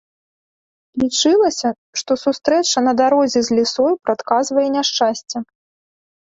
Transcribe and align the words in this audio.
Лічылася, 1.01 1.69
што 2.01 2.11
сустрэча 2.21 2.83
на 2.87 2.93
дарозе 3.03 3.39
з 3.51 3.59
лісой 3.59 3.93
прадказвае 4.11 4.65
няшчасце. 4.79 5.37